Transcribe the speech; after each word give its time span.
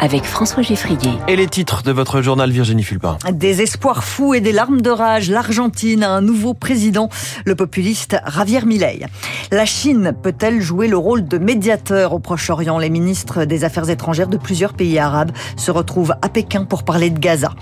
avec 0.00 0.24
François 0.24 0.62
Geffrier. 0.62 1.12
Et 1.28 1.36
les 1.36 1.46
titres 1.46 1.82
de 1.82 1.92
votre 1.92 2.22
journal 2.22 2.50
Virginie 2.50 2.82
Fulpin. 2.82 3.18
Des 3.32 3.62
espoirs 3.62 4.04
fous 4.04 4.34
et 4.34 4.40
des 4.40 4.52
larmes 4.52 4.80
de 4.80 4.90
rage. 4.90 5.30
L'Argentine 5.30 6.02
a 6.02 6.10
un 6.10 6.20
nouveau 6.20 6.54
président, 6.54 7.08
le 7.44 7.54
populiste 7.54 8.16
Javier 8.26 8.64
Milei. 8.64 9.06
La 9.50 9.64
Chine 9.64 10.14
peut-elle 10.22 10.60
jouer 10.60 10.88
le 10.88 10.96
rôle 10.96 11.26
de 11.26 11.38
médiateur 11.38 12.12
au 12.12 12.18
Proche-Orient? 12.18 12.78
Les 12.78 12.90
ministres 12.90 13.44
des 13.44 13.64
Affaires 13.64 13.88
étrangères 13.90 14.28
de 14.28 14.36
plusieurs 14.36 14.74
pays 14.74 14.98
arabes 14.98 15.32
se 15.56 15.70
retrouvent 15.70 16.14
à 16.22 16.28
Pékin 16.28 16.64
pour 16.64 16.82
parler 16.82 17.10
de 17.10 17.18
Gaza. 17.18 17.52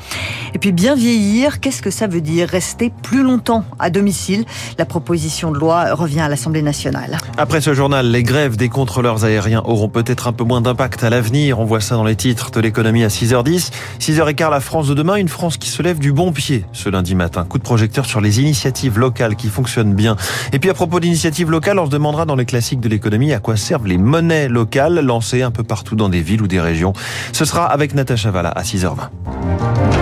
Et 0.54 0.58
puis 0.58 0.72
bien 0.72 0.94
vieillir, 0.94 1.60
qu'est-ce 1.60 1.82
que 1.82 1.90
ça 1.90 2.06
veut 2.06 2.20
dire? 2.20 2.48
Rester 2.48 2.92
plus 3.02 3.22
longtemps 3.22 3.64
à 3.78 3.90
domicile? 3.90 4.44
La 4.78 4.84
proposition 4.84 5.50
de 5.50 5.58
loi 5.58 5.94
revient 5.94 6.20
à 6.20 6.28
l'Assemblée 6.28 6.62
nationale. 6.62 7.18
Après 7.36 7.60
ce 7.60 7.74
journal, 7.74 8.10
les 8.10 8.22
grèves 8.22 8.56
des 8.56 8.68
contrôleurs 8.68 9.24
aériens 9.24 9.62
auront 9.64 9.88
peut-être 9.88 10.28
un 10.28 10.32
peu 10.32 10.44
moins 10.44 10.60
d'impact 10.60 11.04
à 11.04 11.10
l'avenir. 11.10 11.60
On 11.60 11.64
voit 11.64 11.80
ça 11.80 11.94
dans 11.94 12.04
les 12.04 12.16
titre 12.22 12.52
de 12.52 12.60
l'économie 12.60 13.02
à 13.02 13.08
6h10. 13.08 13.72
6h15, 13.98 14.48
la 14.48 14.60
France 14.60 14.86
de 14.86 14.94
demain, 14.94 15.16
une 15.16 15.28
France 15.28 15.56
qui 15.56 15.68
se 15.68 15.82
lève 15.82 15.98
du 15.98 16.12
bon 16.12 16.30
pied 16.30 16.64
ce 16.72 16.88
lundi 16.88 17.16
matin. 17.16 17.44
Coup 17.44 17.58
de 17.58 17.64
projecteur 17.64 18.06
sur 18.06 18.20
les 18.20 18.38
initiatives 18.38 18.96
locales 18.96 19.34
qui 19.34 19.48
fonctionnent 19.48 19.94
bien. 19.94 20.14
Et 20.52 20.60
puis 20.60 20.70
à 20.70 20.74
propos 20.74 21.00
d'initiatives 21.00 21.50
locales, 21.50 21.80
on 21.80 21.86
se 21.86 21.90
demandera 21.90 22.24
dans 22.24 22.36
les 22.36 22.44
classiques 22.44 22.78
de 22.78 22.88
l'économie 22.88 23.32
à 23.32 23.40
quoi 23.40 23.56
servent 23.56 23.88
les 23.88 23.98
monnaies 23.98 24.46
locales 24.46 25.00
lancées 25.00 25.42
un 25.42 25.50
peu 25.50 25.64
partout 25.64 25.96
dans 25.96 26.08
des 26.08 26.20
villes 26.20 26.42
ou 26.42 26.46
des 26.46 26.60
régions. 26.60 26.92
Ce 27.32 27.44
sera 27.44 27.66
avec 27.66 27.92
Natacha 27.92 28.30
Valla 28.30 28.50
à 28.50 28.62
6h20. 28.62 30.01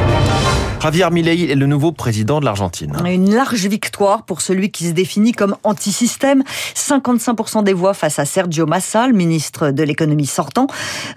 Javier 0.82 1.10
Milei 1.10 1.50
est 1.50 1.56
le 1.56 1.66
nouveau 1.66 1.92
président 1.92 2.40
de 2.40 2.46
l'Argentine. 2.46 2.96
Une 3.04 3.34
large 3.34 3.66
victoire 3.66 4.22
pour 4.22 4.40
celui 4.40 4.70
qui 4.70 4.86
se 4.88 4.92
définit 4.92 5.32
comme 5.32 5.54
anti-système. 5.62 6.42
55% 6.74 7.64
des 7.64 7.74
voix 7.74 7.92
face 7.92 8.18
à 8.18 8.24
Sergio 8.24 8.64
Massa, 8.64 9.06
le 9.06 9.12
ministre 9.12 9.72
de 9.72 9.82
l'économie 9.82 10.24
sortant. 10.24 10.68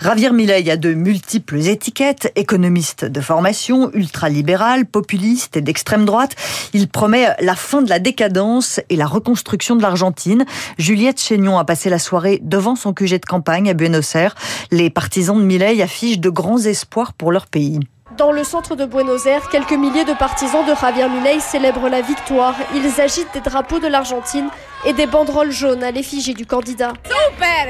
Javier 0.02 0.32
Milei 0.32 0.70
a 0.70 0.76
de 0.76 0.94
multiples 0.94 1.66
étiquettes, 1.66 2.30
économiste 2.36 3.06
de 3.06 3.22
formation, 3.22 3.90
ultralibéral, 3.94 4.86
populiste 4.86 5.56
et 5.56 5.62
d'extrême 5.62 6.04
droite. 6.04 6.36
Il 6.74 6.90
promet 6.90 7.30
la 7.40 7.56
fin 7.56 7.82
de 7.82 7.90
la 7.90 8.00
décadence 8.00 8.82
et 8.90 8.98
la 8.98 9.08
reconstruction 9.08 9.78
de 9.78 9.82
l'Argentine. 9.82 10.44
Juliette 10.78 11.22
Chénion 11.22 11.58
a 11.58 11.64
passé 11.64 11.90
la 11.90 12.00
soirée 12.00 12.42
devant 12.44 12.76
son 12.76 12.92
QG 12.92 13.22
de 13.22 13.26
campagne 13.26 13.70
à 13.70 13.74
Buenos 13.74 14.14
Aires. 14.16 14.36
Les 14.72 14.90
partisans 14.90 15.40
de 15.40 15.46
Milei 15.46 15.82
affichent 15.82 16.20
de 16.20 16.30
grands 16.30 16.60
espoirs 16.60 17.14
pour 17.14 17.32
leur 17.32 17.48
pays. 17.48 17.80
Dans 18.18 18.32
le 18.32 18.44
centre 18.44 18.76
de 18.76 18.86
Buenos 18.86 19.26
Aires, 19.26 19.50
quelques 19.50 19.74
milliers 19.74 20.06
de 20.06 20.14
partisans 20.14 20.64
de 20.64 20.76
Javier 20.76 21.10
Milei 21.10 21.40
célèbrent 21.40 21.90
la 21.90 22.02
victoire. 22.02 22.54
Ils 22.76 23.02
agitent 23.02 23.34
des 23.34 23.40
drapeaux 23.40 23.80
de 23.80 23.88
l'Argentine 23.88 24.50
et 24.86 24.94
des 24.94 25.06
banderoles 25.06 25.52
jaunes 25.52 25.84
à 25.84 25.92
l'effigie 25.92 26.34
du 26.34 26.46
candidat. 26.46 26.94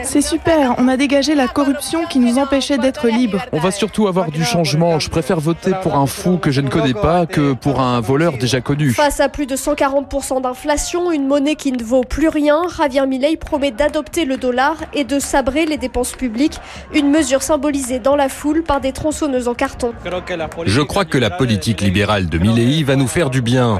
C'est 0.03 0.21
super, 0.21 0.75
on 0.77 0.87
a 0.87 0.97
dégagé 0.97 1.35
la 1.35 1.47
corruption 1.47 2.05
qui 2.05 2.19
nous 2.19 2.37
empêchait 2.37 2.77
d'être 2.77 3.07
libres. 3.07 3.41
On 3.51 3.59
va 3.59 3.71
surtout 3.71 4.07
avoir 4.07 4.31
du 4.31 4.43
changement. 4.43 4.99
Je 4.99 5.09
préfère 5.09 5.39
voter 5.39 5.71
pour 5.81 5.95
un 5.95 6.07
fou 6.07 6.37
que 6.37 6.51
je 6.51 6.61
ne 6.61 6.69
connais 6.69 6.93
pas 6.93 7.25
que 7.25 7.53
pour 7.53 7.79
un 7.79 8.01
voleur 8.01 8.37
déjà 8.37 8.61
connu. 8.61 8.91
Face 8.91 9.19
à 9.19 9.29
plus 9.29 9.45
de 9.45 9.55
140% 9.55 10.41
d'inflation, 10.41 11.11
une 11.11 11.27
monnaie 11.27 11.55
qui 11.55 11.71
ne 11.71 11.83
vaut 11.83 12.03
plus 12.03 12.27
rien, 12.27 12.63
Javier 12.75 13.05
Milei 13.05 13.37
promet 13.37 13.71
d'adopter 13.71 14.25
le 14.25 14.37
dollar 14.37 14.75
et 14.93 15.03
de 15.03 15.19
sabrer 15.19 15.65
les 15.65 15.77
dépenses 15.77 16.13
publiques, 16.13 16.59
une 16.93 17.09
mesure 17.09 17.43
symbolisée 17.43 17.99
dans 17.99 18.15
la 18.15 18.29
foule 18.29 18.63
par 18.63 18.81
des 18.81 18.91
tronçonneuses 18.91 19.47
en 19.47 19.53
carton. 19.53 19.93
Je 20.65 20.81
crois 20.81 21.05
que 21.05 21.17
la 21.17 21.29
politique 21.29 21.81
libérale 21.81 22.27
de 22.27 22.37
Milei 22.37 22.83
va 22.83 22.95
nous 22.95 23.07
faire 23.07 23.29
du 23.29 23.41
bien. 23.41 23.79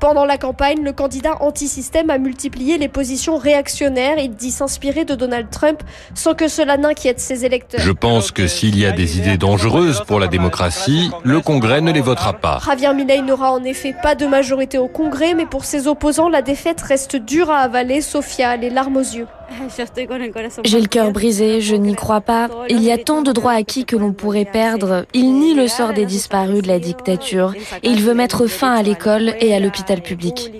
Pendant 0.00 0.24
la 0.24 0.38
campagne, 0.38 0.82
le 0.82 0.92
candidat 0.92 1.36
anti-système 1.40 2.10
a 2.10 2.18
multiplié 2.18 2.41
les 2.78 2.88
positions 2.88 3.36
réactionnaires. 3.36 4.18
Il 4.18 4.34
dit 4.34 4.50
s'inspirer 4.50 5.04
de 5.04 5.14
Donald 5.14 5.48
Trump 5.50 5.82
sans 6.14 6.34
que 6.34 6.48
cela 6.48 6.76
n'inquiète 6.76 7.20
ses 7.20 7.44
électeurs. 7.44 7.80
Je 7.80 7.92
pense 7.92 8.30
que 8.30 8.46
s'il 8.46 8.78
y 8.78 8.86
a 8.86 8.92
des 8.92 9.18
idées 9.18 9.36
dangereuses 9.36 10.02
pour 10.06 10.20
la 10.20 10.26
démocratie, 10.26 11.10
le 11.24 11.40
Congrès 11.40 11.80
ne 11.80 11.92
les 11.92 12.00
votera 12.00 12.32
pas. 12.32 12.60
Javier 12.64 12.94
Milei 12.94 13.22
n'aura 13.22 13.52
en 13.52 13.62
effet 13.64 13.94
pas 14.02 14.14
de 14.14 14.26
majorité 14.26 14.78
au 14.78 14.88
Congrès, 14.88 15.34
mais 15.34 15.46
pour 15.46 15.64
ses 15.64 15.86
opposants, 15.86 16.28
la 16.28 16.42
défaite 16.42 16.80
reste 16.80 17.16
dure 17.16 17.50
à 17.50 17.58
avaler. 17.58 18.00
Sophia 18.00 18.56
les 18.56 18.70
larmes 18.70 18.96
aux 18.96 19.00
yeux. 19.00 19.26
J'ai 20.64 20.80
le 20.80 20.86
cœur 20.86 21.10
brisé, 21.10 21.60
je 21.60 21.74
n'y 21.76 21.94
crois 21.94 22.20
pas. 22.20 22.48
Il 22.68 22.82
y 22.82 22.90
a 22.90 22.98
tant 22.98 23.22
de 23.22 23.32
droits 23.32 23.52
acquis 23.52 23.84
que 23.84 23.96
l'on 23.96 24.12
pourrait 24.12 24.44
perdre. 24.44 25.06
Il 25.14 25.34
nie 25.34 25.54
le 25.54 25.68
sort 25.68 25.92
des 25.92 26.06
disparus 26.06 26.62
de 26.62 26.68
la 26.68 26.78
dictature 26.78 27.54
et 27.82 27.88
il 27.88 28.02
veut 28.02 28.14
mettre 28.14 28.46
fin 28.46 28.74
à 28.74 28.82
l'école 28.82 29.34
et 29.40 29.54
à 29.54 29.60
l'hôpital 29.60 30.02
public. 30.02 30.52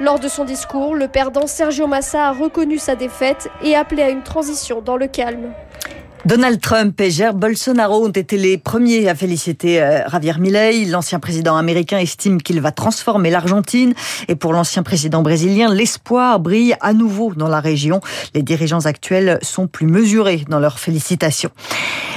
Lors 0.00 0.18
de 0.18 0.28
son 0.28 0.44
discours, 0.44 0.94
le 0.94 1.08
perdant 1.08 1.46
Sergio 1.46 1.86
Massa 1.86 2.28
a 2.28 2.32
reconnu 2.32 2.78
sa 2.78 2.94
défaite 2.94 3.48
et 3.62 3.74
appelé 3.74 4.02
à 4.02 4.10
une 4.10 4.22
transition 4.22 4.80
dans 4.80 4.96
le 4.96 5.06
calme. 5.06 5.52
Donald 6.26 6.60
Trump 6.60 7.00
et 7.00 7.10
Jair 7.10 7.32
Bolsonaro 7.32 8.04
ont 8.04 8.10
été 8.10 8.36
les 8.36 8.58
premiers 8.58 9.08
à 9.08 9.14
féliciter 9.14 9.82
euh, 9.82 10.06
Javier 10.10 10.34
Milei. 10.38 10.84
L'ancien 10.84 11.18
président 11.18 11.56
américain 11.56 11.98
estime 11.98 12.42
qu'il 12.42 12.60
va 12.60 12.72
transformer 12.72 13.30
l'Argentine. 13.30 13.94
Et 14.28 14.34
pour 14.34 14.52
l'ancien 14.52 14.82
président 14.82 15.22
brésilien, 15.22 15.72
l'espoir 15.72 16.38
brille 16.38 16.76
à 16.82 16.92
nouveau 16.92 17.32
dans 17.34 17.48
la 17.48 17.60
région. 17.60 18.02
Les 18.34 18.42
dirigeants 18.42 18.84
actuels 18.84 19.38
sont 19.40 19.66
plus 19.66 19.86
mesurés 19.86 20.44
dans 20.50 20.58
leurs 20.58 20.78
félicitations. 20.78 21.50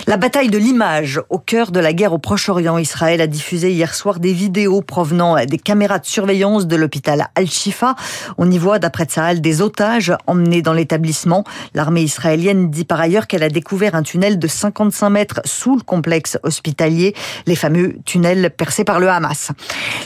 La 0.05 0.17
bataille 0.17 0.49
de 0.49 0.57
l'image 0.57 1.21
au 1.29 1.37
cœur 1.37 1.71
de 1.71 1.79
la 1.79 1.93
guerre 1.93 2.11
au 2.11 2.17
Proche-Orient. 2.17 2.77
Israël 2.77 3.21
a 3.21 3.27
diffusé 3.27 3.71
hier 3.71 3.95
soir 3.95 4.19
des 4.19 4.33
vidéos 4.33 4.81
provenant 4.81 5.37
des 5.45 5.57
caméras 5.57 5.99
de 5.99 6.05
surveillance 6.05 6.67
de 6.67 6.75
l'hôpital 6.75 7.27
Al-Shifa. 7.35 7.95
On 8.37 8.51
y 8.51 8.57
voit, 8.57 8.79
d'après 8.79 9.05
Tsahal, 9.05 9.39
des 9.39 9.61
otages 9.61 10.11
emmenés 10.27 10.61
dans 10.61 10.73
l'établissement. 10.73 11.45
L'armée 11.73 12.01
israélienne 12.01 12.69
dit 12.69 12.83
par 12.83 12.99
ailleurs 12.99 13.27
qu'elle 13.27 13.43
a 13.43 13.49
découvert 13.49 13.92
un 13.95 14.03
tunnel 14.03 14.39
de 14.39 14.47
55 14.47 15.09
mètres 15.09 15.41
sous 15.45 15.75
le 15.75 15.81
complexe 15.81 16.37
hospitalier, 16.43 17.15
les 17.45 17.55
fameux 17.55 17.97
tunnels 18.05 18.51
percés 18.55 18.83
par 18.83 18.99
le 18.99 19.09
Hamas. 19.09 19.51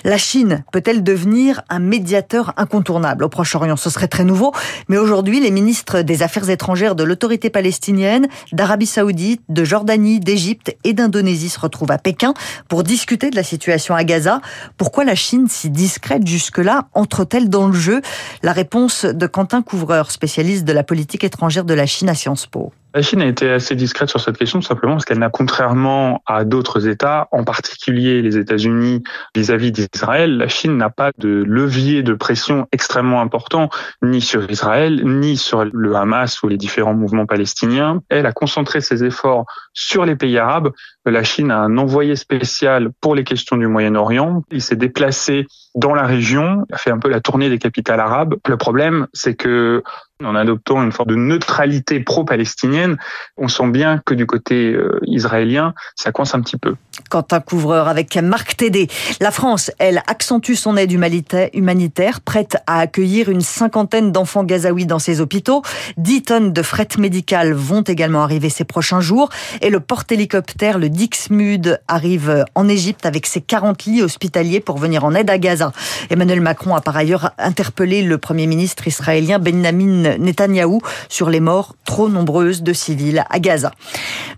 La 0.03 0.17
Chine 0.17 0.63
peut-elle 0.71 1.03
devenir 1.03 1.61
un 1.69 1.79
médiateur 1.79 2.53
incontournable 2.57 3.23
au 3.23 3.29
Proche-Orient? 3.29 3.75
Ce 3.75 3.89
serait 3.89 4.07
très 4.07 4.23
nouveau, 4.23 4.51
mais 4.87 4.97
aujourd'hui, 4.97 5.39
les 5.39 5.51
ministres 5.51 6.01
des 6.01 6.23
Affaires 6.23 6.49
étrangères 6.49 6.95
de 6.95 7.03
l'autorité 7.03 7.49
palestinienne, 7.49 8.27
d'Arabie 8.51 8.85
saoudite, 8.85 9.41
de 9.49 9.63
Jordanie, 9.63 10.19
d'Égypte 10.19 10.75
et 10.83 10.93
d'Indonésie 10.93 11.49
se 11.49 11.59
retrouvent 11.59 11.91
à 11.91 11.97
Pékin 11.97 12.33
pour 12.67 12.83
discuter 12.83 13.29
de 13.29 13.35
la 13.35 13.43
situation 13.43 13.95
à 13.95 14.03
Gaza. 14.03 14.41
Pourquoi 14.77 15.03
la 15.05 15.15
Chine, 15.15 15.47
si 15.49 15.69
discrète 15.69 16.27
jusque-là, 16.27 16.87
entre-t-elle 16.93 17.49
dans 17.49 17.67
le 17.67 17.73
jeu? 17.73 18.01
La 18.43 18.51
réponse 18.51 19.05
de 19.05 19.27
Quentin 19.27 19.61
Couvreur, 19.61 20.11
spécialiste 20.11 20.65
de 20.65 20.73
la 20.73 20.83
politique 20.83 21.23
étrangère 21.23 21.65
de 21.65 21.73
la 21.73 21.85
Chine 21.85 22.09
à 22.09 22.15
Sciences 22.15 22.45
Po. 22.45 22.71
La 22.97 23.03
Chine 23.03 23.21
a 23.21 23.27
été 23.27 23.51
assez 23.51 23.75
discrète 23.75 24.09
sur 24.09 24.19
cette 24.19 24.39
question, 24.39 24.59
simplement 24.59 24.93
parce 24.93 25.05
qu'elle 25.05 25.19
n'a, 25.19 25.29
contrairement 25.29 26.23
à 26.25 26.45
d'autres 26.45 26.87
États, 26.87 27.27
en 27.31 27.43
particulier 27.43 28.23
les 28.23 28.37
États-Unis 28.39 29.03
vis-à-vis 29.35 29.71
d'Israël, 29.71 30.35
la 30.35 30.47
Chine 30.47 30.77
n'a 30.77 30.89
pas 30.89 31.11
de 31.19 31.43
levier 31.45 32.01
de 32.01 32.15
pression 32.15 32.65
extrêmement 32.71 33.21
important, 33.21 33.69
ni 34.01 34.19
sur 34.19 34.49
Israël, 34.49 35.03
ni 35.05 35.37
sur 35.37 35.63
le 35.63 35.95
Hamas 35.95 36.41
ou 36.41 36.47
les 36.47 36.57
différents 36.57 36.95
mouvements 36.95 37.27
palestiniens. 37.27 38.01
Elle 38.09 38.25
a 38.25 38.31
concentré 38.31 38.81
ses 38.81 39.03
efforts 39.03 39.45
sur 39.73 40.03
les 40.03 40.15
pays 40.15 40.39
arabes. 40.39 40.71
La 41.09 41.23
Chine 41.23 41.51
a 41.51 41.59
un 41.59 41.77
envoyé 41.77 42.15
spécial 42.15 42.89
pour 43.01 43.15
les 43.15 43.23
questions 43.23 43.57
du 43.57 43.67
Moyen-Orient. 43.67 44.43
Il 44.51 44.61
s'est 44.61 44.75
déplacé 44.75 45.47
dans 45.75 45.93
la 45.93 46.03
région, 46.03 46.65
a 46.71 46.77
fait 46.77 46.91
un 46.91 46.99
peu 46.99 47.09
la 47.09 47.21
tournée 47.21 47.49
des 47.49 47.59
capitales 47.59 47.99
arabes. 47.99 48.35
Le 48.47 48.57
problème, 48.57 49.07
c'est 49.13 49.35
que 49.35 49.83
en 50.23 50.35
adoptant 50.35 50.83
une 50.83 50.91
forme 50.91 51.09
de 51.09 51.15
neutralité 51.15 51.99
pro-palestinienne, 51.99 52.97
on 53.37 53.47
sent 53.47 53.69
bien 53.69 54.01
que 54.03 54.15
du 54.15 54.25
côté 54.25 54.73
euh, 54.73 54.99
israélien, 55.03 55.73
ça 55.95 56.11
coince 56.11 56.33
un 56.33 56.41
petit 56.41 56.57
peu. 56.57 56.75
Quentin 57.09 57.39
Couvreur 57.39 57.87
avec 57.87 58.15
Marc 58.17 58.57
Tédé. 58.57 58.87
La 59.19 59.31
France, 59.31 59.71
elle, 59.79 60.01
accentue 60.07 60.53
son 60.53 60.77
aide 60.77 60.91
humanitaire, 60.91 62.21
prête 62.21 62.57
à 62.67 62.79
accueillir 62.79 63.29
une 63.29 63.41
cinquantaine 63.41 64.11
d'enfants 64.11 64.43
gazaouis 64.43 64.85
dans 64.85 64.99
ses 64.99 65.21
hôpitaux. 65.21 65.61
Dix 65.97 66.23
tonnes 66.23 66.53
de 66.53 66.61
fret 66.61 66.87
médical 66.97 67.53
vont 67.53 67.81
également 67.81 68.23
arriver 68.23 68.49
ces 68.49 68.63
prochains 68.63 68.99
jours. 68.99 69.29
Et 69.61 69.69
le 69.69 69.79
porte-hélicoptère, 69.79 70.79
le 70.79 70.89
Dixmude, 70.89 71.79
arrive 71.87 72.45
en 72.55 72.67
Égypte 72.67 73.05
avec 73.05 73.25
ses 73.25 73.41
40 73.41 73.85
lits 73.85 74.01
hospitaliers 74.01 74.59
pour 74.59 74.77
venir 74.77 75.05
en 75.05 75.15
aide 75.15 75.29
à 75.29 75.37
Gaza. 75.37 75.71
Emmanuel 76.09 76.41
Macron 76.41 76.75
a 76.75 76.81
par 76.81 76.97
ailleurs 76.97 77.31
interpellé 77.37 78.01
le 78.03 78.17
Premier 78.17 78.47
ministre 78.47 78.87
israélien 78.87 79.39
Benjamin 79.39 80.17
Netanyahou 80.17 80.81
sur 81.09 81.29
les 81.29 81.39
morts 81.39 81.75
trop 81.85 82.09
nombreuses 82.09 82.63
de 82.63 82.73
civils 82.73 83.23
à 83.29 83.39
Gaza. 83.39 83.71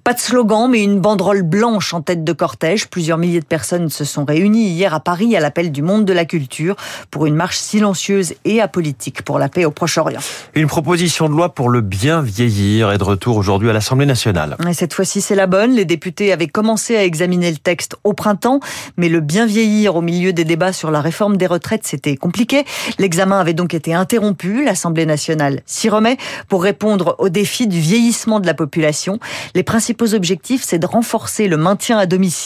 Pas 0.03 0.13
de 0.13 0.19
slogan, 0.19 0.69
mais 0.69 0.83
une 0.83 0.99
banderole 0.99 1.43
blanche 1.43 1.93
en 1.93 2.01
tête 2.01 2.23
de 2.23 2.33
cortège 2.33 2.48
cortège. 2.49 2.87
Plusieurs 2.87 3.19
milliers 3.19 3.41
de 3.41 3.45
personnes 3.45 3.89
se 3.89 4.03
sont 4.03 4.25
réunies 4.25 4.69
hier 4.69 4.95
à 4.95 4.99
Paris 4.99 5.35
à 5.35 5.39
l'appel 5.39 5.71
du 5.71 5.83
monde 5.83 6.03
de 6.03 6.13
la 6.13 6.25
culture 6.25 6.75
pour 7.11 7.27
une 7.27 7.35
marche 7.35 7.57
silencieuse 7.57 8.33
et 8.43 8.59
apolitique 8.59 9.21
pour 9.21 9.37
la 9.37 9.49
paix 9.49 9.65
au 9.65 9.71
Proche-Orient. 9.71 10.21
Une 10.55 10.65
proposition 10.65 11.29
de 11.29 11.35
loi 11.35 11.53
pour 11.53 11.69
le 11.69 11.81
bien 11.81 12.23
vieillir 12.23 12.91
est 12.91 12.97
de 12.97 13.03
retour 13.03 13.37
aujourd'hui 13.37 13.69
à 13.69 13.73
l'Assemblée 13.73 14.07
nationale. 14.07 14.57
Et 14.67 14.73
cette 14.73 14.95
fois-ci, 14.95 15.21
c'est 15.21 15.35
la 15.35 15.45
bonne. 15.45 15.73
Les 15.73 15.85
députés 15.85 16.33
avaient 16.33 16.47
commencé 16.47 16.97
à 16.97 17.03
examiner 17.03 17.51
le 17.51 17.57
texte 17.57 17.95
au 18.03 18.13
printemps, 18.13 18.61
mais 18.97 19.09
le 19.09 19.19
bien 19.19 19.45
vieillir 19.45 19.95
au 19.95 20.01
milieu 20.01 20.33
des 20.33 20.43
débats 20.43 20.73
sur 20.73 20.89
la 20.89 21.01
réforme 21.01 21.37
des 21.37 21.45
retraites, 21.45 21.85
c'était 21.85 22.15
compliqué. 22.15 22.65
L'examen 22.97 23.39
avait 23.39 23.53
donc 23.53 23.75
été 23.75 23.93
interrompu. 23.93 24.65
L'Assemblée 24.65 25.05
nationale 25.05 25.61
s'y 25.67 25.87
remet 25.87 26.17
pour 26.47 26.63
répondre 26.63 27.15
au 27.19 27.29
défi 27.29 27.67
du 27.67 27.79
vieillissement 27.79 28.39
de 28.39 28.47
la 28.47 28.55
population. 28.55 29.19
Les 29.53 29.63
principaux 29.63 30.15
objectifs, 30.15 30.63
c'est 30.65 30.79
de 30.79 30.87
renforcer 30.87 31.47
le 31.47 31.57
maintien 31.57 31.99
à 31.99 32.07
domicile 32.07 32.38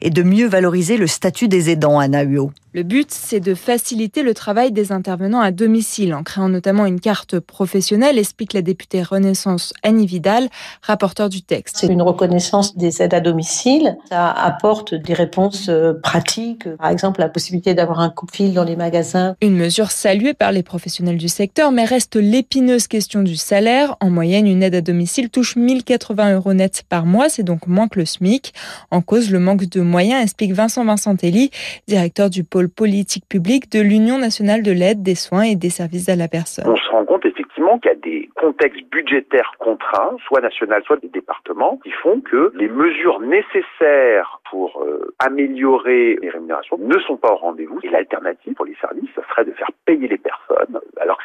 et 0.00 0.10
de 0.10 0.22
mieux 0.22 0.46
valoriser 0.46 0.96
le 0.96 1.06
statut 1.06 1.48
des 1.48 1.70
aidants, 1.70 1.98
Anna 1.98 2.22
Huot. 2.22 2.52
Le 2.72 2.84
but, 2.84 3.10
c'est 3.10 3.40
de 3.40 3.56
faciliter 3.56 4.22
le 4.22 4.32
travail 4.32 4.70
des 4.70 4.92
intervenants 4.92 5.40
à 5.40 5.50
domicile 5.50 6.14
en 6.14 6.22
créant 6.22 6.48
notamment 6.48 6.86
une 6.86 7.00
carte 7.00 7.40
professionnelle, 7.40 8.16
explique 8.16 8.52
la 8.52 8.62
députée 8.62 9.02
Renaissance 9.02 9.72
Annie 9.82 10.06
Vidal, 10.06 10.48
rapporteur 10.80 11.28
du 11.28 11.42
texte. 11.42 11.78
C'est 11.80 11.88
une 11.88 12.02
reconnaissance 12.02 12.76
des 12.76 13.02
aides 13.02 13.12
à 13.12 13.18
domicile. 13.18 13.96
Ça 14.08 14.30
apporte 14.30 14.94
des 14.94 15.14
réponses 15.14 15.68
euh, 15.68 15.94
pratiques, 16.00 16.72
par 16.76 16.90
exemple 16.90 17.18
la 17.18 17.28
possibilité 17.28 17.74
d'avoir 17.74 17.98
un 17.98 18.08
coup 18.08 18.26
de 18.26 18.30
fil 18.30 18.54
dans 18.54 18.62
les 18.62 18.76
magasins. 18.76 19.34
Une 19.42 19.56
mesure 19.56 19.90
saluée 19.90 20.34
par 20.34 20.52
les 20.52 20.62
professionnels 20.62 21.18
du 21.18 21.28
secteur, 21.28 21.72
mais 21.72 21.84
reste 21.84 22.14
l'épineuse 22.14 22.86
question 22.86 23.24
du 23.24 23.34
salaire. 23.34 23.96
En 23.98 24.10
moyenne, 24.10 24.46
une 24.46 24.62
aide 24.62 24.76
à 24.76 24.80
domicile 24.80 25.28
touche 25.28 25.56
1080 25.56 26.34
euros 26.34 26.54
net 26.54 26.84
par 26.88 27.04
mois, 27.04 27.28
c'est 27.28 27.42
donc 27.42 27.66
moins 27.66 27.88
que 27.88 27.98
le 27.98 28.04
SMIC. 28.04 28.54
En 28.92 29.02
cause, 29.02 29.32
le 29.32 29.40
manque 29.40 29.64
de 29.64 29.80
moyens, 29.80 30.22
explique 30.22 30.52
Vincent 30.52 30.84
Vincentelli, 30.84 31.50
directeur 31.88 32.30
du 32.30 32.44
pôle 32.44 32.59
politique 32.68 33.24
publique 33.28 33.70
de 33.72 33.80
l'Union 33.80 34.18
nationale 34.18 34.62
de 34.62 34.72
l'aide, 34.72 35.02
des 35.02 35.14
soins 35.14 35.42
et 35.42 35.56
des 35.56 35.70
services 35.70 36.08
à 36.08 36.16
la 36.16 36.28
personne. 36.28 36.66
On 36.68 36.76
se 36.76 36.90
rend 36.90 37.04
compte 37.04 37.24
effectivement 37.24 37.78
qu'il 37.78 37.90
y 37.90 37.94
a 37.94 37.96
des 37.96 38.28
contextes 38.36 38.84
budgétaires 38.90 39.52
contraints, 39.58 40.16
soit 40.26 40.40
national, 40.40 40.82
soit 40.84 41.00
des 41.00 41.08
départements, 41.08 41.78
qui 41.82 41.90
font 41.90 42.20
que 42.20 42.52
les 42.54 42.68
mesures 42.68 43.20
nécessaires 43.20 44.40
pour 44.50 44.82
euh, 44.82 45.14
améliorer 45.18 46.18
les 46.20 46.30
rémunérations 46.30 46.78
ne 46.78 46.98
sont 47.00 47.16
pas 47.16 47.32
au 47.32 47.36
rendez-vous. 47.36 47.78
Et 47.82 47.88
l'alternative 47.88 48.54
pour 48.54 48.66
les 48.66 48.76
services, 48.80 49.10
ça 49.14 49.22
serait 49.30 49.44
de 49.44 49.52
faire 49.52 49.70
payer 49.84 50.08
les 50.08 50.18
personnes, 50.18 50.80
alors 51.00 51.19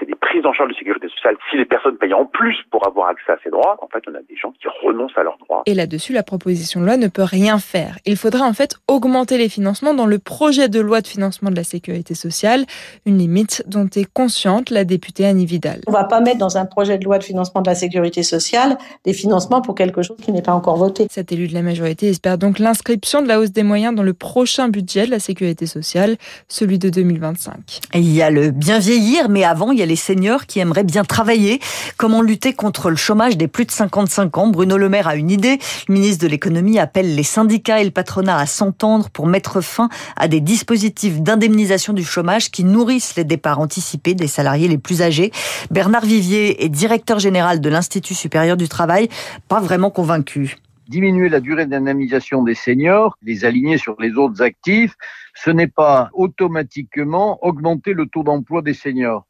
en 0.45 0.53
charge 0.53 0.69
de 0.69 0.75
sécurité 0.75 1.07
sociale. 1.09 1.35
Si 1.49 1.57
les 1.57 1.65
personnes 1.65 1.97
payent 1.97 2.13
en 2.13 2.25
plus 2.25 2.57
pour 2.71 2.85
avoir 2.87 3.09
accès 3.09 3.31
à 3.31 3.37
ces 3.43 3.49
droits, 3.49 3.77
en 3.81 3.87
fait, 3.87 4.03
on 4.07 4.15
a 4.15 4.21
des 4.29 4.35
gens 4.35 4.51
qui 4.51 4.67
renoncent 4.83 5.17
à 5.17 5.23
leurs 5.23 5.37
droits. 5.37 5.63
Et 5.65 5.73
là-dessus, 5.73 6.13
la 6.13 6.23
proposition 6.23 6.79
de 6.81 6.85
loi 6.85 6.97
ne 6.97 7.07
peut 7.07 7.23
rien 7.23 7.59
faire. 7.59 7.97
Il 8.05 8.17
faudrait 8.17 8.41
en 8.41 8.53
fait 8.53 8.75
augmenter 8.87 9.37
les 9.37 9.49
financements 9.49 9.93
dans 9.93 10.05
le 10.05 10.19
projet 10.19 10.69
de 10.69 10.79
loi 10.79 11.01
de 11.01 11.07
financement 11.07 11.49
de 11.49 11.55
la 11.55 11.63
sécurité 11.63 12.15
sociale, 12.15 12.65
une 13.05 13.17
limite 13.17 13.63
dont 13.67 13.87
est 13.95 14.11
consciente 14.11 14.69
la 14.69 14.83
députée 14.83 15.25
Annie 15.25 15.45
Vidal. 15.45 15.81
On 15.87 15.91
ne 15.91 15.97
va 15.97 16.03
pas 16.03 16.21
mettre 16.21 16.37
dans 16.37 16.57
un 16.57 16.65
projet 16.65 16.97
de 16.97 17.05
loi 17.05 17.17
de 17.17 17.23
financement 17.23 17.61
de 17.61 17.69
la 17.69 17.75
sécurité 17.75 18.23
sociale 18.23 18.77
des 19.03 19.13
financements 19.13 19.61
pour 19.61 19.75
quelque 19.75 20.01
chose 20.01 20.17
qui 20.21 20.31
n'est 20.31 20.41
pas 20.41 20.53
encore 20.53 20.77
voté. 20.77 21.07
Cet 21.09 21.31
élu 21.31 21.47
de 21.47 21.53
la 21.53 21.61
majorité 21.61 22.09
espère 22.09 22.37
donc 22.37 22.59
l'inscription 22.59 23.21
de 23.21 23.27
la 23.27 23.39
hausse 23.39 23.51
des 23.51 23.63
moyens 23.63 23.95
dans 23.95 24.03
le 24.03 24.13
prochain 24.13 24.69
budget 24.69 25.05
de 25.05 25.11
la 25.11 25.19
sécurité 25.19 25.65
sociale, 25.65 26.17
celui 26.47 26.79
de 26.79 26.89
2025. 26.89 27.53
Et 27.93 27.99
il 27.99 28.13
y 28.13 28.21
a 28.21 28.29
le 28.29 28.51
bien 28.51 28.79
vieillir, 28.79 29.29
mais 29.29 29.43
avant, 29.43 29.71
il 29.71 29.79
y 29.79 29.83
a 29.83 29.85
les 29.85 29.95
seniors 29.95 30.34
qui 30.43 30.59
aimeraient 30.59 30.83
bien 30.83 31.05
travailler. 31.05 31.61
Comment 31.95 32.21
lutter 32.21 32.53
contre 32.53 32.89
le 32.89 32.97
chômage 32.97 33.37
des 33.37 33.47
plus 33.47 33.63
de 33.63 33.71
55 33.71 34.37
ans? 34.37 34.47
Bruno 34.47 34.77
Le 34.77 34.89
Maire 34.89 35.07
a 35.07 35.15
une 35.15 35.31
idée. 35.31 35.57
Le 35.87 35.93
ministre 35.93 36.23
de 36.23 36.29
l'économie 36.29 36.77
appelle 36.77 37.15
les 37.15 37.23
syndicats 37.23 37.79
et 37.79 37.85
le 37.85 37.91
patronat 37.91 38.37
à 38.37 38.45
s'entendre 38.45 39.09
pour 39.09 39.27
mettre 39.27 39.61
fin 39.61 39.89
à 40.17 40.27
des 40.27 40.41
dispositifs 40.41 41.21
d'indemnisation 41.21 41.93
du 41.93 42.03
chômage 42.03 42.51
qui 42.51 42.65
nourrissent 42.65 43.15
les 43.15 43.23
départs 43.23 43.59
anticipés 43.59 44.13
des 44.13 44.27
salariés 44.27 44.67
les 44.67 44.77
plus 44.77 45.01
âgés. 45.01 45.31
Bernard 45.71 46.05
Vivier 46.05 46.65
est 46.65 46.69
directeur 46.69 47.19
général 47.19 47.61
de 47.61 47.69
l'Institut 47.69 48.15
supérieur 48.15 48.57
du 48.57 48.67
travail, 48.67 49.07
pas 49.47 49.61
vraiment 49.61 49.89
convaincu 49.89 50.57
diminuer 50.87 51.29
la 51.29 51.39
durée 51.39 51.65
d'indemnisation 51.65 52.43
des 52.43 52.53
seniors, 52.53 53.17
les 53.23 53.45
aligner 53.45 53.77
sur 53.77 53.99
les 53.99 54.13
autres 54.13 54.41
actifs, 54.41 54.95
ce 55.33 55.49
n'est 55.49 55.67
pas 55.67 56.09
automatiquement 56.13 57.39
augmenter 57.45 57.93
le 57.93 58.05
taux 58.07 58.23
d'emploi 58.23 58.61
des 58.61 58.73
seniors. 58.73 59.25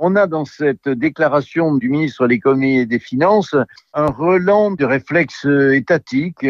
On 0.00 0.14
a 0.14 0.28
dans 0.28 0.44
cette 0.44 0.88
déclaration 0.88 1.74
du 1.74 1.88
ministre 1.88 2.22
de 2.22 2.28
l'économie 2.28 2.78
et 2.78 2.86
des 2.86 3.00
finances 3.00 3.56
un 3.94 4.06
relan 4.06 4.70
de 4.70 4.84
réflexes 4.84 5.44
étatiques. 5.44 6.46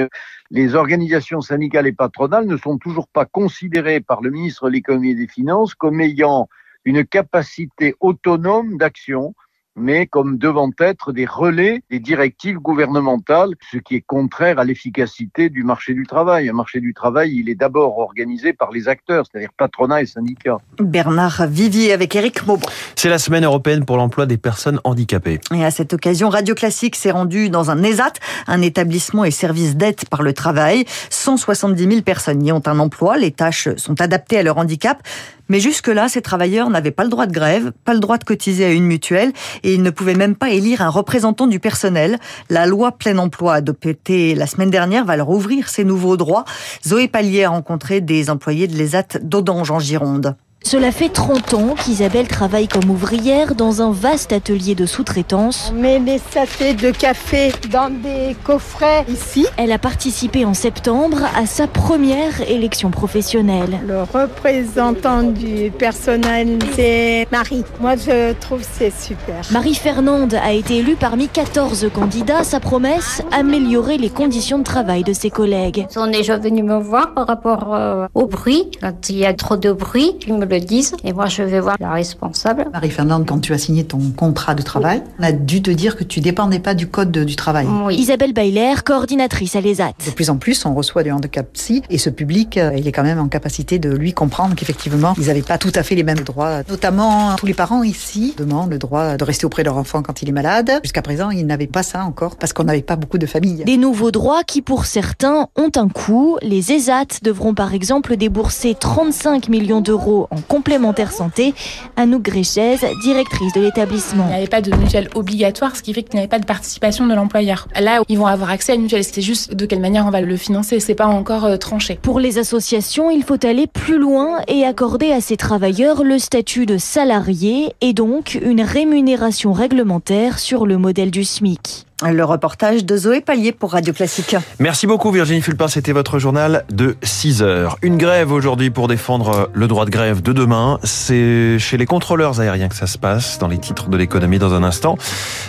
Les 0.51 0.75
organisations 0.75 1.41
syndicales 1.41 1.87
et 1.87 1.95
patronales 1.95 2.45
ne 2.45 2.59
sont 2.59 2.77
toujours 2.77 3.09
pas 3.09 3.25
considérées 3.25 4.01
par 4.01 4.21
le 4.21 4.29
ministre 4.29 4.67
de 4.67 4.75
l'économie 4.75 5.13
et 5.13 5.15
des 5.15 5.29
finances 5.29 5.75
comme 5.75 6.03
ayant 6.03 6.47
une 6.85 7.07
capacité 7.07 7.95
autonome 8.01 8.77
d'action 8.77 9.35
mais 9.79 10.07
comme 10.07 10.39
devant 10.39 10.71
être 10.79 11.13
des 11.13 11.27
relais 11.27 11.83
des 11.91 12.01
directives 12.01 12.59
gouvernementales, 12.59 13.55
ce 13.73 13.79
qui 13.79 13.97
est 13.97 14.01
contraire 14.01 14.59
à 14.59 14.65
l'efficacité 14.65 15.49
du 15.49 15.63
marché 15.63 15.95
du 15.95 16.07
travail. 16.07 16.49
Un 16.49 16.53
marché 16.53 16.81
du 16.81 16.95
travail, 16.95 17.33
il 17.35 17.49
est 17.49 17.55
d'abord 17.55 17.99
organisé 17.99 18.53
par 18.53 18.71
les 18.71 18.89
acteurs, 18.89 19.25
c'est-à-dire 19.31 19.51
patronat 19.57 20.03
et 20.03 20.07
syndicats. 20.07 20.59
Bernard 20.81 21.47
Vivier 21.47 21.93
avec 21.93 22.15
Eric 22.17 22.47
Maubon. 22.47 22.67
C'est 22.97 23.09
la 23.09 23.19
semaine 23.19 23.45
européenne 23.45 23.85
pour 23.85 23.97
l'emploi 23.97 24.27
des 24.27 24.39
personnes 24.39 24.81
handicapées. 24.85 25.41
Et 25.55 25.65
à 25.65 25.71
cette 25.71 25.93
occasion, 25.93 26.29
Radio 26.29 26.55
Classique 26.55 26.97
s'est 26.97 27.11
rendu 27.11 27.51
dans 27.51 27.71
un 27.71 27.83
ESAT, 27.83 28.15
un 28.47 28.63
établissement 28.63 29.25
et 29.25 29.31
service 29.31 29.77
d'aide 29.77 30.09
par 30.11 30.23
le 30.23 30.33
travail. 30.33 30.85
170 31.11 31.83
000 31.83 32.03
personnes 32.03 32.45
y 32.45 32.53
ont 32.53 32.63
un 32.67 32.79
emploi. 32.79 33.17
Les 33.17 33.31
tâches 33.31 33.69
sont 33.77 34.01
adaptées 34.01 34.39
à 34.39 34.43
leur 34.43 34.59
handicap. 34.59 35.03
Mais 35.49 35.61
jusque-là, 35.61 36.09
ces 36.09 36.23
travailleurs 36.23 36.71
n'avaient 36.71 36.91
pas 36.91 37.05
le 37.05 37.11
droit 37.11 37.27
de 37.27 37.33
grève, 37.33 37.73
pas 37.85 37.95
le 37.95 38.01
droit 38.01 38.19
de 38.19 38.25
cotiser 38.25 38.65
à 38.65 38.71
une 38.71 38.85
mutuelle 38.85 39.33
et 39.63 39.75
ils 39.75 39.83
ne 39.83 39.91
pouvaient 39.91 40.15
même 40.15 40.37
pas 40.37 40.51
élire 40.51 40.83
un 40.83 40.89
représentant 40.89 41.47
du 41.47 41.61
personnel. 41.61 42.19
La 42.51 42.67
loi 42.67 42.93
plein 42.93 43.19
emploi 43.19 43.55
adoptée 43.55 44.35
la 44.35 44.47
semaine 44.47 44.71
dernière 44.71 45.05
va 45.05 45.17
leur 45.17 45.31
ouvrir 45.31 45.69
ces 45.69 45.85
nouveaux 45.85 46.17
droits. 46.17 46.45
Zoé 46.87 47.09
Pallier 47.09 47.45
a 47.45 47.51
rencontré 47.51 48.01
des 48.01 48.31
employés 48.31 48.67
de 48.67 48.77
l'ESAT 48.77 49.19
d'Audange 49.23 49.71
en 49.71 49.79
Gironde. 49.79 50.37
Cela 50.65 50.93
fait 50.93 51.09
30 51.09 51.55
ans 51.55 51.75
qu'Isabelle 51.83 52.29
travaille 52.29 52.69
comme 52.69 52.91
ouvrière 52.91 53.55
dans 53.55 53.81
un 53.81 53.91
vaste 53.91 54.33
atelier 54.33 54.75
de 54.75 54.85
sous-traitance. 54.85 55.73
On 55.75 55.81
met 55.81 55.99
les 55.99 56.19
sachets 56.19 56.75
de 56.75 56.91
café 56.91 57.53
dans 57.71 57.89
des 57.89 58.37
coffrets 58.45 59.07
ici. 59.09 59.47
Elle 59.57 59.73
a 59.73 59.79
participé 59.79 60.45
en 60.45 60.53
septembre 60.53 61.21
à 61.37 61.47
sa 61.47 61.69
première 61.69 62.43
élection 62.51 62.91
professionnelle. 62.91 63.79
Le 63.87 64.03
représentant 64.03 65.23
du 65.23 65.71
personnel, 65.71 66.59
c'est 66.75 67.27
Marie. 67.33 67.65
Moi, 67.81 67.95
je 67.97 68.35
trouve 68.35 68.61
c'est 68.61 68.93
super. 68.93 69.37
Marie-Fernande 69.51 70.35
a 70.35 70.53
été 70.53 70.79
élue 70.79 70.97
parmi 70.97 71.29
14 71.29 71.89
candidats. 71.95 72.45
Sa 72.45 72.61
promesse, 72.61 73.23
améliorer 73.33 73.97
les 73.97 74.11
conditions 74.11 74.59
de 74.59 74.65
travail 74.65 75.03
de 75.03 75.15
ses 75.15 75.31
collègues. 75.31 75.87
Ils 75.89 75.95
sont 75.95 76.11
déjà 76.11 76.37
venus 76.37 76.65
me 76.65 76.79
voir 76.79 77.15
par 77.15 77.27
rapport 77.27 77.75
euh, 77.75 78.07
au 78.15 78.27
bruit. 78.27 78.65
Quand 78.83 79.09
il 79.09 79.17
y 79.19 79.25
a 79.25 79.33
trop 79.33 79.57
de 79.57 79.73
bruit, 79.73 80.13
ils 80.27 80.35
me 80.35 80.48
le 80.49 80.61
disent. 80.61 80.95
Et 81.05 81.13
moi, 81.13 81.27
je 81.27 81.43
vais 81.43 81.61
voir 81.61 81.77
la 81.81 81.93
responsable. 81.93 82.67
Marie-Fernande, 82.73 83.27
quand 83.27 83.41
tu 83.41 83.53
as 83.53 83.59
signé 83.59 83.85
ton 83.85 84.01
contrat 84.17 84.55
de 84.55 84.63
travail, 84.63 85.03
on 85.19 85.23
a 85.23 85.33
dû 85.33 85.63
te 85.63 85.71
dire 85.71 85.97
que 85.97 86.05
tu 86.05 86.21
dépendais 86.21 86.59
pas 86.59 86.75
du 86.75 86.89
code 86.89 87.13
du 87.13 87.37
travail. 87.37 87.67
Oui. 87.87 87.97
Isabelle 87.97 88.33
Bailer, 88.33 88.85
coordinatrice 88.85 89.57
à 89.57 89.61
l'ESAT. 89.61 89.93
De 90.07 90.11
plus 90.11 90.31
en 90.31 90.37
plus, 90.37 90.65
on 90.65 90.75
reçoit 90.75 91.03
du 91.03 91.11
handicap 91.11 91.47
psy 91.53 91.83
et 91.91 91.99
ce 91.99 92.11
public, 92.11 92.57
euh, 92.57 92.73
il 92.77 92.87
est 92.87 92.93
quand 92.93 93.03
même 93.03 93.19
en 93.19 93.29
capacité 93.29 93.79
de 93.79 93.91
lui 93.91 94.13
comprendre 94.13 94.55
qu'effectivement, 94.55 95.15
ils 95.19 95.27
n'avaient 95.27 95.43
pas 95.43 95.59
tout 95.59 95.73
à 95.75 95.83
fait 95.83 95.95
les 95.95 96.03
mêmes 96.03 96.21
droits. 96.21 96.63
Notamment, 96.69 97.37
tous 97.37 97.47
les 97.47 97.55
parents 97.55 97.83
ici 97.83 98.35
demandent 98.37 98.71
le 98.71 98.79
droit 98.79 99.17
de 99.17 99.25
rester 99.25 99.47
auprès 99.47 99.63
de 99.63 99.69
leur 99.69 99.77
enfant 99.77 100.03
quand 100.03 100.23
il 100.23 100.29
est 100.29 100.33
malade. 100.33 100.71
Jusqu'à 100.83 101.03
présent, 101.03 101.31
ils 101.31 101.47
n'avaient 101.47 101.67
pas 101.67 101.83
ça 101.83 102.05
encore 102.05 102.37
parce 102.37 102.53
qu'on 102.53 102.65
n'avait 102.65 102.83
pas 102.83 102.97
beaucoup 102.97 103.19
de 103.19 103.27
familles. 103.27 103.65
Des 103.65 103.77
nouveaux 103.77 104.11
droits 104.11 104.45
qui, 104.45 104.63
pour 104.63 104.87
certains, 104.87 105.49
ont 105.57 105.71
un 105.77 105.89
coût. 105.89 106.39
Les 106.43 106.73
ESAT 106.73 107.21
devront 107.23 107.55
par 107.55 107.75
exemple 107.75 108.17
débourser 108.17 108.75
35 108.79 109.49
millions 109.49 109.81
d'euros 109.81 110.29
en 110.39 110.41
complémentaire 110.41 111.13
santé. 111.13 111.55
Anouk 111.97 112.23
Gréchez, 112.23 112.77
directrice 113.03 113.53
de 113.53 113.61
l'établissement. 113.61 114.25
Il 114.27 114.31
n'y 114.31 114.37
avait 114.37 114.47
pas 114.47 114.61
de 114.61 114.75
mutuelle 114.75 115.09
obligatoire, 115.15 115.77
ce 115.77 115.83
qui 115.83 115.93
fait 115.93 116.03
qu'il 116.03 116.15
n'y 116.15 116.21
avait 116.21 116.29
pas 116.29 116.39
de 116.39 116.47
participation 116.47 117.07
de 117.07 117.15
l'employeur. 117.15 117.69
Là, 117.79 118.03
ils 118.09 118.19
vont 118.19 118.27
avoir 118.27 118.51
accès 118.51 118.73
à 118.73 118.75
une 118.75 118.83
mutuelle. 118.83 119.05
C'est 119.05 119.23
juste 119.23 119.55
de 119.55 119.67
quelle 119.67 119.81
manière 119.81 120.07
on 120.07 120.11
va 120.11 120.21
le 120.21 120.37
financer. 120.37 120.81
C'est 120.81 120.95
pas 120.95 121.07
encore 121.07 121.45
euh, 121.45 121.57
tranché. 121.57 121.99
Pour 122.01 122.21
les 122.21 122.39
associations, 122.39 123.11
il 123.11 123.25
faut 123.25 123.45
aller 123.45 123.67
plus 123.67 123.99
loin 123.99 124.41
et 124.49 124.65
accorder 124.65 125.13
à 125.13 125.21
ces 125.21 125.37
travailleurs 125.37 126.05
le 126.05 126.19
statut 126.19 126.67
de 126.67 126.79
salarié 126.79 127.73
et 127.81 127.93
donc 127.93 128.39
une 128.41 128.63
rémunération 128.63 129.53
réglementaire 129.53 130.39
sur 130.39 130.67
le 130.67 130.79
modèle 130.79 131.11
du 131.11 131.25
SMIC. 131.25 131.88
Le 132.07 132.23
reportage 132.23 132.85
de 132.85 132.97
Zoé 132.97 133.21
Pallier 133.21 133.51
pour 133.51 133.73
Radio 133.73 133.93
Classique. 133.93 134.37
Merci 134.61 134.87
beaucoup 134.87 135.11
Virginie 135.11 135.41
Fulpin, 135.41 135.67
c'était 135.67 135.91
votre 135.91 136.21
journal 136.21 136.65
de 136.71 136.97
6 137.03 137.43
heures. 137.43 137.77
Une 137.83 137.97
grève 137.97 138.31
aujourd'hui 138.31 138.71
pour 138.71 138.87
défendre 138.87 139.51
le 139.53 139.67
droit 139.67 139.85
de 139.85 139.91
grève 139.91 140.23
de 140.23 140.33
demain. 140.33 140.79
C'est 140.85 141.59
chez 141.59 141.77
les 141.77 141.87
contrôleurs 141.87 142.41
aériens 142.41 142.69
que 142.69 142.77
ça 142.77 142.87
se 142.87 142.99
passe, 142.99 143.41
dans 143.41 143.49
les 143.49 143.59
titres 143.59 143.89
de 143.89 143.97
l'économie 143.97 144.39
dans 144.39 144.55
un 144.55 144.63
instant. 144.63 144.97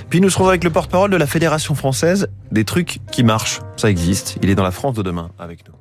Puis 0.09 0.21
nous 0.21 0.31
serons 0.31 0.47
avec 0.47 0.63
le 0.63 0.71
porte-parole 0.71 1.11
de 1.11 1.17
la 1.17 1.27
Fédération 1.27 1.75
française 1.75 2.29
des 2.51 2.65
trucs 2.65 2.99
qui 3.11 3.23
marchent. 3.23 3.59
Ça 3.77 3.91
existe, 3.91 4.37
il 4.41 4.49
est 4.49 4.55
dans 4.55 4.63
la 4.63 4.71
France 4.71 4.95
de 4.95 5.03
demain 5.03 5.29
avec 5.37 5.59
nous. 5.67 5.75